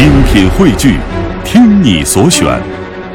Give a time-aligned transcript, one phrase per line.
[0.00, 0.98] 精品汇聚，
[1.44, 2.58] 听你所选，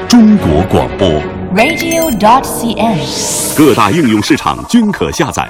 [0.07, 1.09] 中国广播。
[1.55, 3.57] radio.dot.cn，。
[3.57, 5.49] 各大应用市场均可下载。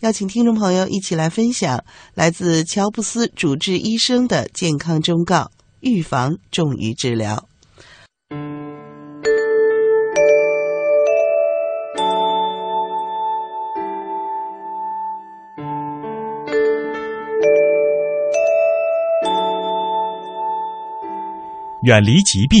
[0.00, 7.48] 邀请听众朋友一起来分享来自乔布斯主治医生的健康忠告：预防重于治疗。
[21.84, 22.58] 远离疾病，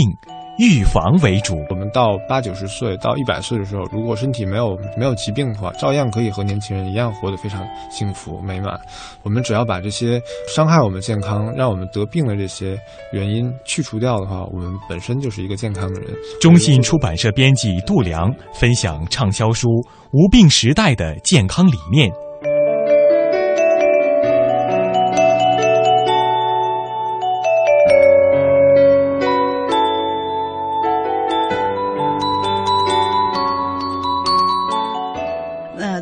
[0.58, 1.56] 预防为主。
[1.70, 8.78] 我们到八九十岁到一百岁的时候，如果身体没有没有疾病的话，照样可以和年轻人一样活得非常幸福美满。
[9.22, 12.78] 我们只要把这些伤害我们健康、让我们得病的这些
[13.12, 16.10] 原因去除掉的话，我们本身就是一个健康的人。
[16.38, 19.68] 中信出版社编辑杜良分享畅销书
[20.12, 22.10] 《无病时代的健康理念》。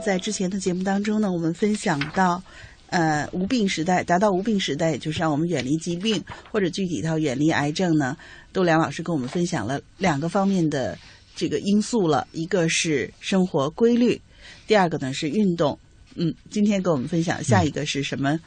[0.04, 2.42] 在之前的节目当中呢，我们分享到，
[2.88, 8.16] 呃，无病时代，达到无病时代，也就是让我们远离疾病，或者具体到远离癌症呢。
[8.52, 10.98] 杜良老师跟我们分享了两个方面的
[11.34, 14.20] 这个因素了，一个是生活规律，
[14.66, 15.78] 第二个呢是运动。
[16.16, 18.38] 嗯，今天跟我们分享下一个是什么？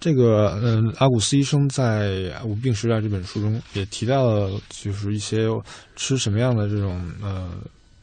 [0.00, 2.08] 这个，嗯，阿古斯医生在
[2.44, 5.46] 《无病时代》这本书中也提到了，就是一些
[5.94, 7.52] 吃什么样的这种呃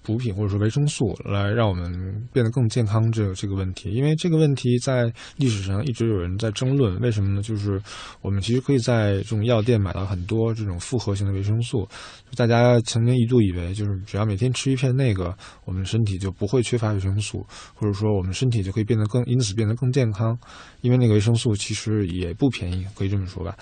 [0.09, 1.93] 补品或者说维生素来让我们
[2.33, 3.91] 变得更健康这个这个问题。
[3.91, 7.43] 因为这个问题在历史上一直有人在争论，为什么呢？
[7.43, 7.79] 就是
[8.21, 11.87] 我们其实可以在这种药店买到很多这种复合型的维生素，
[12.35, 20.35] 大家曾经一度以为就是只要每天吃一片那个，我们身体就不会缺乏维生素，或者说我们身体就可以变得更因此变得更健康。
[20.81, 23.55] 因为那个维生素其实也不便宜，可以这么说吧。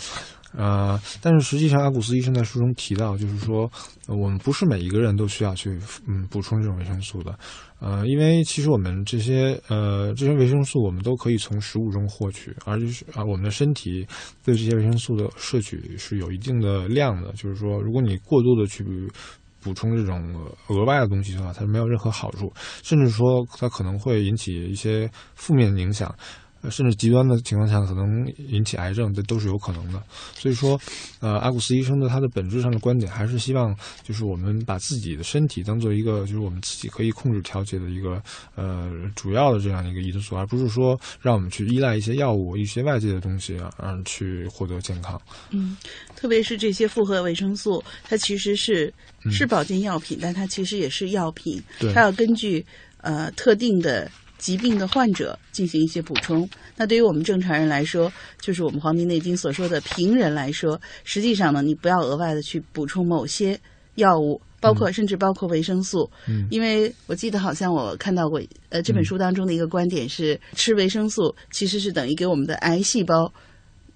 [0.56, 3.70] 呃，但是实际上，阿古斯医生在书中提到，就是说，
[4.08, 7.38] 我们不是每一个人都需要去嗯补充这种维生素的，
[7.80, 14.08] 呃，因为其实我们这些呃这些维生素我们都可以从食物中获取，而就是啊我们的身体
[14.44, 18.84] 对这些维生素的摄取是有一定的量的，就是说，如果你过度的去
[19.62, 20.34] 补充这种
[20.68, 22.52] 额外的东西的话，它没有任何好处，
[22.84, 26.14] 甚至说它可能会引起一些负面的影响。
[26.62, 30.02] 呃甚至极端的情况下可能引起癌症，这都是有可能的。
[30.36, 30.80] 所以说，
[31.20, 38.22] 呃，阿古斯医生的他的本质上的观点还是希望，就是我们把自己的身体当做一个，就是我们自己可以控制调节的一个
[38.56, 45.20] 呃主要的这样一个因素，而不是说让我们去依赖一些药物、一些外界的东西啊，而去获得健康。
[45.52, 45.78] 嗯，
[46.16, 48.94] 特别是这些复合维生素，它其实是
[49.24, 51.62] 嗯是保健药品，但它其实也是药品，
[51.94, 52.66] 它要根据
[53.02, 56.50] 呃特定的疾病的患者进行一些补充。
[56.76, 63.60] 那对于我们正常人来说，就是我们《黄帝内经》所说的平人来说，实际上呢，你不要额外的去补充某些
[63.96, 64.42] 药物。
[64.60, 73.32] 包括甚至包括维生素，嗯因为我记得好像我看到过，呃，这本书当中的一个观点是，吃维生素其实是等于给我们的癌细胞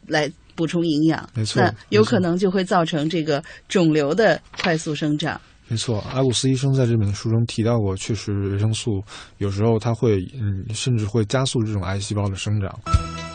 [0.06, 5.41] 来补充营养，没错那有可能就会造成这个肿瘤的快速生长。
[5.72, 9.02] 没错，阿古斯医生在这本书中提到过，确实维生素
[9.38, 12.78] 有时候它会，嗯，甚至会加速这种癌细胞的生长。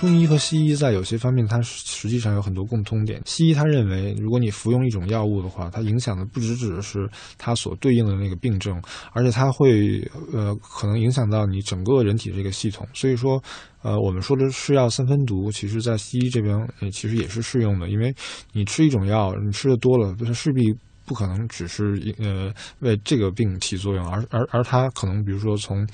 [0.02, 3.22] 中医和西医在有些方面，它实际上有很多共通点。
[3.24, 7.08] 西医他认为，如果你服用一种药物的话，它影响的不只只是
[7.38, 8.78] 它所对应的那个病症，
[9.14, 12.86] 而且它会，呃，可能影响到你整个人体这个系统。
[12.92, 13.42] 所以说，
[13.80, 18.14] 呃，我们说的是药三分毒，其实在西医这边，呃其实也是适用的，因为
[18.52, 20.62] 你吃一种药，你吃的多了，它势必
[21.06, 25.88] 不可能只是呃为这个病起作用，而而而它可能比如说从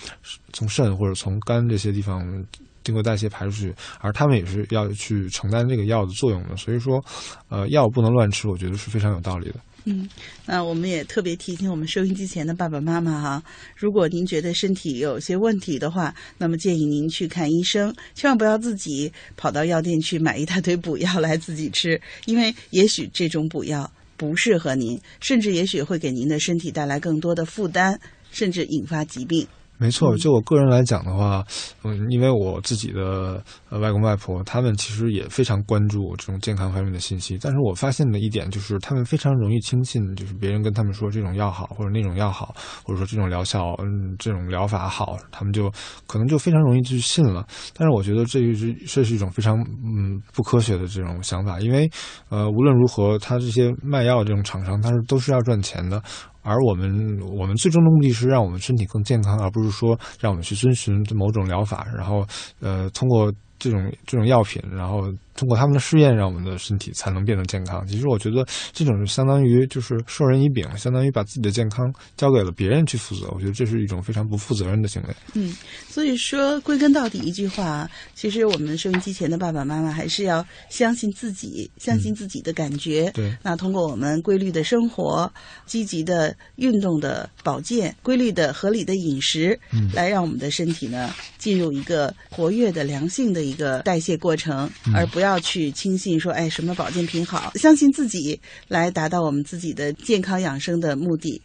[0.53, 2.45] 从肾或者从肝这些地方
[2.83, 6.56] 经过代谢排出去，而他们也是要去承担这个药的作用的。
[6.56, 7.05] 所以说，
[7.49, 9.56] 呃，药不能乱吃，我觉得是非常有道理的。
[9.84, 10.09] 嗯，
[10.47, 13.43] 那我们也特别提醒我们收音机前的爸爸妈妈哈，
[13.75, 23.91] 如果您觉得身体有些问题的话，那么建议您去看医生，千万不要自己跑到药店去买一大堆补药来自己吃，因为也许这种补药
[24.23, 27.99] 不适合您，甚至也许会给您的身体带来更多的负担，
[28.31, 29.45] 甚至引发疾病。
[29.82, 31.44] 没错，就我个人来讲的话，
[31.82, 37.37] 嗯，因为我自己的呃外公外婆，他们其实也非常关注这种健康方面的信息。
[37.43, 45.69] 但是我发现的一点就是，他们非常容易轻信，就是别人跟他们说这种药好，或者那种药好，或者说这种疗效，嗯，这种疗法好，他们就
[46.06, 47.44] 可能就非常容易去信了。
[47.76, 51.90] 但是我觉得这是这是一种非常嗯不科学的这种想法，因为
[52.28, 56.00] 呃无论如何，他这些卖药这种厂商，他是都是要赚钱的。
[56.43, 62.27] 而我们我们最终的目的是让我们身体更健康，而不是说让我们去遵循某种疗法，然后
[62.61, 65.03] 呃通过这种这种药品，然后
[65.37, 67.87] 通过他们的试验，让我们的身体才能变得健康。
[67.87, 73.29] 其实我觉得这种是相当于就是授人以柄，相当于把自己的健康交给了别人去负责。
[73.31, 75.14] 我觉得这是一种非常不负责任的行为。
[75.35, 75.55] 嗯，
[75.88, 83.09] 所以说归根到底一句话，其实我们收音机前的爸爸妈妈还是要相信自己，相信自己的感觉。
[83.14, 85.32] 对，那通过我们规律的生活、
[85.67, 101.40] 积极的运动的保健、规律的合理的饮食，嗯来让我们的身体呢进入一个活跃的良性的一个代谢过程，嗯而不要去轻信说哎什么保健品好，相信自己来达到我们自己的健康养生的目的。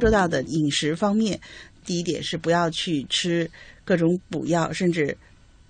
[0.00, 1.38] 说到的饮食方面，
[1.84, 3.50] 第一点是不要去吃
[3.84, 5.16] 各种补药，甚至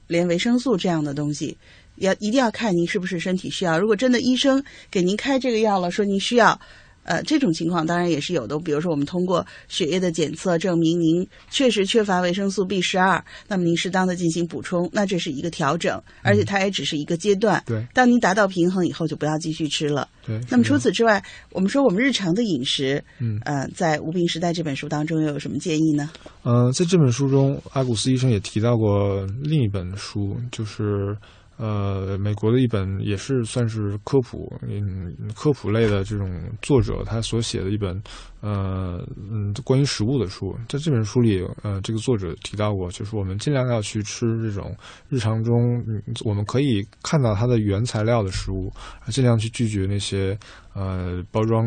[0.07, 1.57] 连维生素这样的东西，
[1.97, 3.79] 要一定要看您是不是身体需要。
[3.79, 6.59] 如果真的医生给您开这个药了，说您需要。
[7.05, 8.59] 呃，这种情况当然也是有的。
[8.59, 17.63] 比如说，我们通过血液的检测证明您确实缺乏维生素 B 十二，那么您适当的进行补充，那这是一个调整，而且它也只是一个阶段。
[17.67, 20.09] 对当您达到平衡以后，就不要继续吃了。
[20.27, 20.41] 对。
[20.51, 26.11] 那么除此之外，我们说我们日常的饮食，嗯呃，在《无病时代》这本书当中又有什么建议呢？
[26.43, 31.17] 呃，在这本书中，阿古斯医生也提到过另一本书，就是
[31.57, 38.03] 呃，美国的一本也是算是科普，嗯，科普类的这种作者他所写的一本
[38.45, 40.55] 呃嗯关于食物的书。
[40.69, 44.77] 在这本书里，呃，这个作者提到过，就是我们尽量要去吃这种
[45.09, 45.83] 日常中
[46.25, 48.71] 我们可以看到它的原材料的食物，
[49.07, 50.39] 尽量去拒绝那些
[50.75, 51.65] 呃包装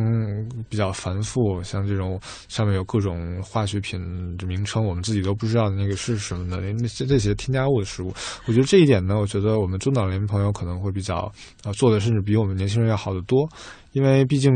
[0.70, 4.00] 比较繁复，像这种上面有各种化学品
[4.38, 8.14] 的名称，我们自己都不知道的那个是什么的，那那些这些添加物的食物。
[8.46, 11.32] 我觉得这一点呢，我觉得我们中老年朋友可能会比较
[11.64, 13.50] 啊、做的甚至比我们年轻人要好得多，
[13.92, 14.52] 因为毕竟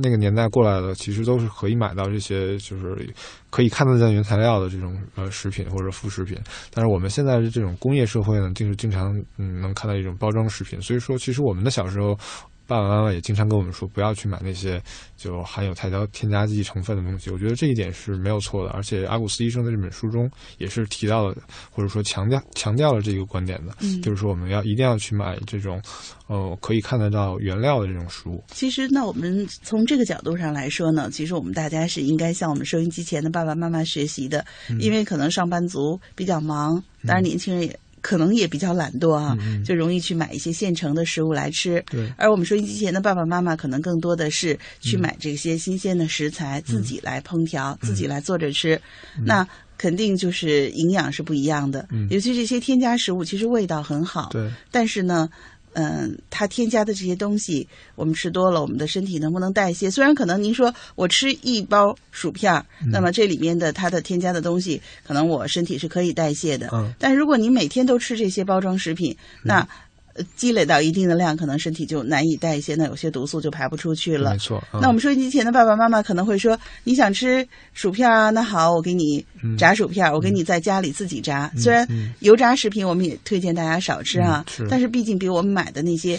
[0.00, 3.14] 那个年代过来的，其实都是可以买到这些就是
[3.50, 6.38] 可以看得见原材料的这种呃食品或者副食品。
[6.72, 12.18] 但是我们现在的这种工业社会呢，就是经常嗯能看到一种包装食品，所以说其实我们的小时候。
[12.68, 14.80] 爸爸妈妈也经常跟我们说，不要去买那些
[15.16, 17.30] 就含有太多添加剂成分的东西。
[17.30, 21.34] 我觉得这一点是没有错的，而且阿古斯医生在这本书中也是提到了，
[21.70, 25.80] 或者说强调强调了这个观点的，嗯就是说我们要一定要去买这种，
[26.26, 28.44] 呃，可以看得到原料的这种食物。
[28.48, 37.78] 其实那，我们从这个角度上来说呢，其实我们大家是应该向我们收音机前的爸爸妈妈学习的，嗯因为可能上班族比较忙，当然年轻人也。
[38.00, 41.82] 可能也比较懒惰啊，就容易去买一些现成的食物来吃。
[41.90, 42.12] 对。
[42.16, 48.80] 而我们收音机前的爸爸妈妈可能更多的是去买这些新鲜的食材，自己来烹调，自己来做着吃。
[49.24, 49.46] 那
[49.76, 52.08] 肯定就是营养是不一样的，嗯。
[52.10, 55.28] 尤其这些添加食物，其实味道很好，对，但是呢，
[55.72, 59.90] 嗯，它添加的这些东西，我们吃多了，我们的身体能不能代谢？
[59.90, 66.92] 虽然可能您说我吃一包薯片儿，那么这里面的它的添加的东西，可能我身体是可以代谢的。
[66.98, 69.68] 但如果您每天都吃这些包装食品，那
[70.36, 74.38] 积累到一定的量，可能身体就难以代谢，那有些毒素就排不出去了没。
[74.38, 74.62] 错。
[74.72, 78.30] 嗯那我们收音机前的爸爸妈妈可能会说：“你想吃薯片啊？
[78.30, 79.24] 那好，我给你
[79.56, 81.50] 炸薯片，我给你在家里自己炸。
[81.56, 86.18] 虽然嗯油炸食品我们也推荐大家少吃啊，但是毕竟比我们买的那些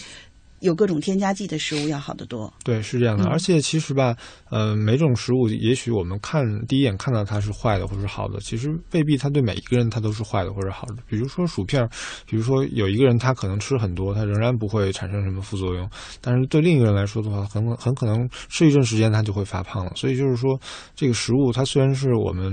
[0.62, 2.52] 有各种添加剂的食物要好得多。
[2.64, 3.24] 对，是这样的。
[3.26, 4.16] 嗯而且其实吧，
[4.50, 10.96] 呃，每种食物，也许我们看第一眼看到它是坏的或者是好的，其实未必它对每一个人它都是坏的或者好的。
[11.08, 11.90] 比如说薯片儿，
[12.26, 15.88] 比如说有一个人他可能吃很多，他仍然不会产生什么副作用，
[16.22, 19.92] 但是对另一个人来说的话，很很可能吃一阵时间他就会发胖了。
[19.96, 20.60] 所以就是说，
[20.96, 22.52] 这个食物它虽然是我们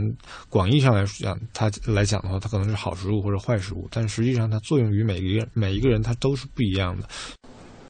[0.51, 7.09] 广义上来讲，它来讲的话，它可能是好食物或者坏食物，但实际上它作用于每一个人每一个人它都是不一样的。